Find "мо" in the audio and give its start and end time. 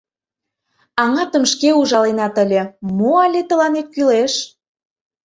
2.97-3.11